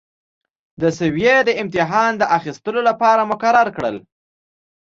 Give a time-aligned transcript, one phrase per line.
[0.81, 3.97] د سویې د امتحان اخیستلو لپاره مقرر کړل.